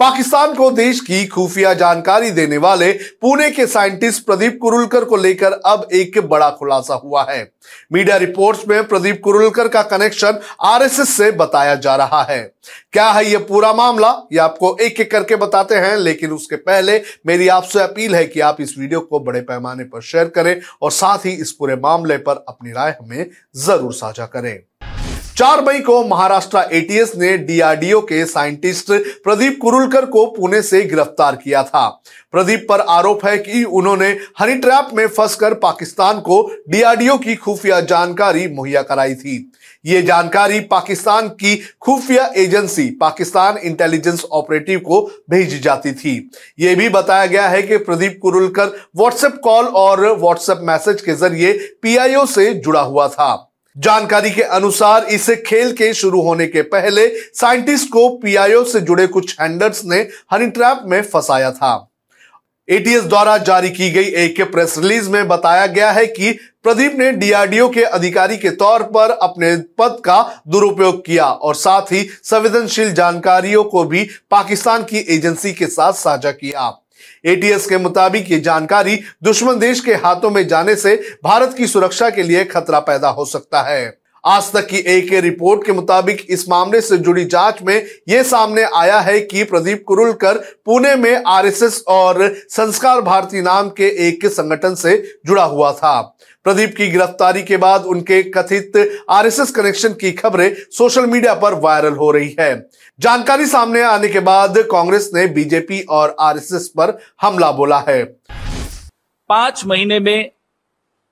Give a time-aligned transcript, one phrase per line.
[0.00, 2.92] पाकिस्तान को देश की खुफिया जानकारी देने वाले
[3.22, 7.40] पुणे के साइंटिस्ट प्रदीप कुरुलकर को लेकर अब एक बड़ा खुलासा हुआ है।
[7.92, 12.40] मीडिया रिपोर्ट्स में प्रदीप कुरुलकर का कनेक्शन आरएसएस से बताया जा रहा है।
[12.92, 14.12] क्या है यह पूरा मामला?
[14.32, 18.40] ये आपको एक एक करके बताते हैं, लेकिन उसके पहले मेरी आपसे अपील है कि
[18.42, 22.16] आप इस वीडियो को बड़े पैमाने पर शेयर करें और साथ ही इस पूरे मामले
[22.18, 24.58] पर अपनी राय हमें ज़रूर साझा करें।
[25.36, 28.90] चार मई को महाराष्ट्र एटीएस ने डीआरडीओ के साइंटिस्ट
[29.24, 31.88] प्रदीप कुरुलकर को पुणे से गिरफ़्तार किया था।
[32.32, 34.08] प्रदीप पर आरोप है कि उन्होंने
[34.40, 39.36] हनी ट्रैप में फंसकर पाकिस्तान को डीआरडीओ की खुफिया जानकारी मुहैया कराई थी।
[39.86, 45.00] ये जानकारी पाकिस्तान की खुफिया एजेंसी, पाकिस्तान इंटेलिजेंस ऑपरेटिव को
[45.30, 50.60] भेजी जाती थी। यह भी बताया गया है कि प्रदीप कुरुलकर व्हाट्सएप कॉल और व्हाट्सएप
[50.62, 53.45] मैसेज के ज़रिए पीआईओ से जुड़ा हुआ था।
[53.78, 59.06] जानकारी के अनुसार इस खेल के शुरू होने के पहले साइंटिस्ट को पीआईओ से जुड़े
[59.06, 59.96] कुछ हैंडर्स ने
[60.32, 61.90] हनी ट्रैप में फंसाया था।
[62.68, 66.32] एटीएस द्वारा जारी की गई एक प्रेस रिलीज़ में बताया गया है कि
[66.62, 71.92] प्रदीप ने डीआरडीओ के अधिकारी के तौर पर अपने पद का दुरुपयोग किया और साथ
[71.92, 76.68] ही संवेदनशील जानकारियों को भी पाकिस्तान की एजेंसी के साथ साझा किया।
[77.24, 82.10] एटीएस के मुताबिक ये जानकारी दुश्मन देश के हाथों में जाने से भारत की सुरक्षा
[82.10, 86.48] के लिए खतरा पैदा हो सकता है। आज तक की एक रिपोर्ट के मुताबिक इस
[86.48, 91.82] मामले से जुड़ी जाँच में यह सामने आया है कि प्रदीप कुरुलकर पुणे में आरएसएस
[91.88, 96.16] और संस्कार भारती नाम के एक संगठन से जुड़ा हुआ था।
[96.46, 98.72] प्रदीप की गिरफ्तारी के बाद उनके कथित
[99.10, 102.68] आरएसएस कनेक्शन की खबरें सोशल मीडिया पर वायरल हो रही है।
[103.00, 108.02] जानकारी सामने आने के बाद कांग्रेस ने बीजेपी और आरएसएस पर हमला बोला है।
[109.30, 110.30] पाँच महीने में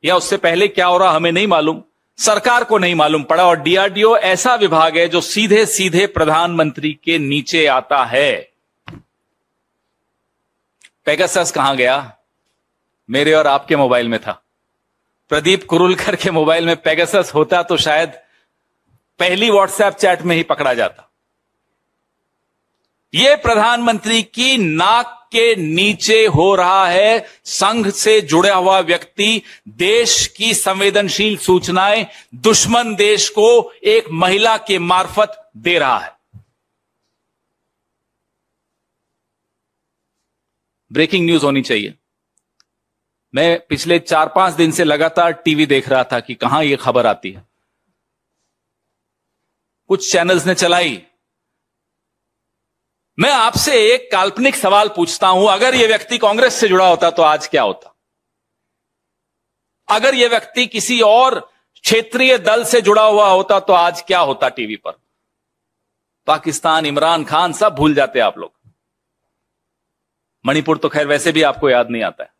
[0.05, 1.83] या उससे पहले क्या हो रहा हमें नहीं मालूम,
[2.19, 7.19] सरकार को नहीं मालूम पड़ा और डीआरडीओ ऐसा विभाग है जो सीधे सीधे प्रधानमंत्री के
[7.19, 8.33] नीचे आता है।
[11.06, 12.16] पेगासस कहाँ गया?
[13.11, 14.41] मेरे और आपके मोबाइल में था।
[15.28, 18.12] प्रदीप कुरुलकर के मोबाइल में पेगासस होता तो शायद
[19.18, 21.10] पहली व्हाट्सएप चैट में ही पकड़ा जाता।
[23.14, 30.26] यह प्रधानमंत्री की नाक के नीचे हो रहा है संघ से जुड़ा हुआ व्यक्ति। देश
[30.26, 36.12] की संवेदनशील सूचनाएँ दुश्मन देश को एक महिला के मार्फत दे रहा है।
[40.92, 41.94] ब्रेकिंग न्यूज़ होनी चाहिए।
[43.34, 47.06] मैं पिछले चार पाँच दिन से लगातार टीवी देख रहा था कि कहाँ यह खबर
[47.06, 47.47] आती है।
[49.89, 51.03] कुछ चैनल्स ने चलाई।
[53.19, 57.22] मैं आपसे एक काल्पनिक सवाल पूछता हूँ। अगर यह व्यक्ति कांग्रेस से जुड़ा होता तो
[57.22, 57.95] आज क्या होता?
[59.89, 61.41] अगर यह व्यक्ति किसी और
[61.75, 64.93] क्षेत्रीय दल से जुड़ा हुआ होता तो आज क्या होता टीवी पर?
[66.27, 68.53] पाकिस्तान, इमरान खान सब भूल जाते आप लोग।
[70.47, 72.33] मणिपुर तो खैर वैसे भी आपको याद नहीं आता है।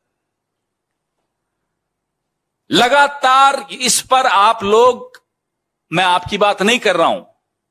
[2.75, 5.23] लगातार इस पर आप लोग,
[5.91, 7.21] मैं आपकी बात नहीं कर रहा हूँ,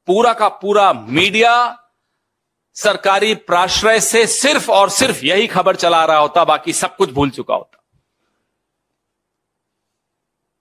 [0.08, 1.54] पूरा का पूरा मीडिया
[2.76, 7.30] सरकारी प्राश्रय से सिर्फ़ और सिर्फ़ यही खबर चला रहा होता, बाकी सब कुछ भूल
[7.30, 7.84] चुका होता।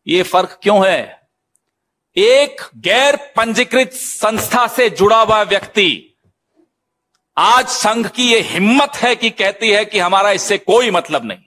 [0.06, 1.28] यह फ़र्क क्यों है?
[2.16, 6.18] एक गैर पंजीकृत संस्था से जुड़ा हुआ व्यक्ति,
[7.36, 11.44] आज संघ की यह हिम्मत है कि कहती है कि हमारा इससे कोई मतलब नहीं।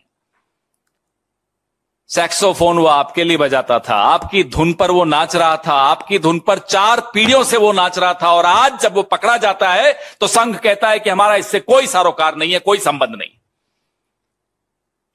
[2.09, 6.39] सैक्सोफोन वो आपके लिए बजाता था। आपकी धुन पर वो नाच रहा था। आपकी धुन
[6.39, 9.93] पर चार पीढ़ियों से वो नाच रहा था। और आज जब वो पकड़ा जाता है
[10.21, 13.29] तो संघ कहता है कि हमारा इससे कोई सारोकार नहीं है, कोई संबंध नहीं।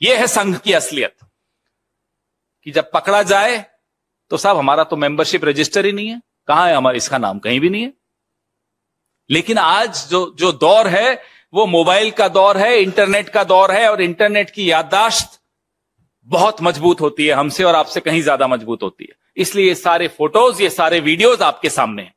[0.03, 1.17] यह है संघ की असलियत।
[2.65, 3.65] कि जब पकड़ा जाए
[4.31, 6.97] तो साहब हमारा तो मेंबरशिप रजिस्टर ही नहीं है। कहाँ है हमारा?
[6.97, 7.93] इसका नाम कहीं भी नहीं है।
[9.31, 11.23] लेकिन आज जो जो दौर है,
[11.55, 15.40] वो मोबाइल का दौर है इंटरनेट का दौर है, और इंटरनेट की याददाश्त
[16.29, 20.09] बहुत मज़बूत होती है हमसे और आपसे कहीं ज़्यादा मज़बूत होती है। इसलिए ये सारे
[20.09, 22.15] फ़ोटोज़, ये सारे वीडियोज़ आपके सामने हैं।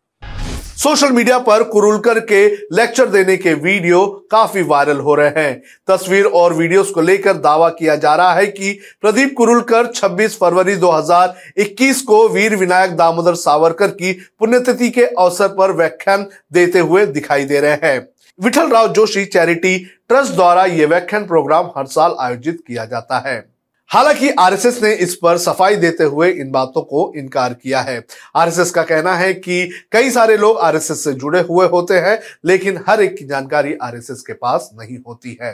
[0.75, 6.25] सोशल मीडिया पर कुरुलकर के लेक्चर देने के वीडियो काफ़ी वायरल हो रहे हैं। तस्वीर
[6.25, 8.71] और वीडियोस को लेकर दावा किया जा रहा है कि
[9.01, 15.71] प्रदीप कुरुलकर 26 फरवरी 2021 को वीर विनायक दामोदर सावरकर की पुण्यतिथि के अवसर पर
[15.71, 18.07] व्याख्यान देते हुए दिखाई दे रहे हैं।
[18.39, 19.77] विठल राव जोशी चैरिटी
[20.09, 23.52] ट्रस्ट द्वारा ये व्याख्यान प्रोग्राम हर साल आयोजित किया जाता है।
[23.93, 28.05] हालाँकि आरएसएस ने इस पर सफ़ाई देते हुए इन बातों को इनकार किया है।
[28.35, 32.79] आरएसएस का कहना है कि कई सारे लोग आरएसएस से जुड़े हुए होते हैं, लेकिन
[32.89, 35.53] हर एक की जानकारी आरएसएस के पास नहीं होती है।